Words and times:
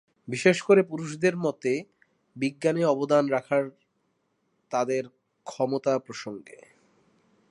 বিশেষ 0.27 0.57
করে 0.61 0.81
পুরুষদের 0.83 1.35
মতো 1.37 1.73
বিজ্ঞানে 2.35 2.83
অবদান 2.85 3.23
রাখার 3.27 3.63
তাদের 4.71 5.03
ক্ষমতা 5.45 5.99
প্রসঙ্গে। 5.99 6.57